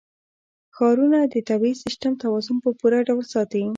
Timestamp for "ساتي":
3.33-3.63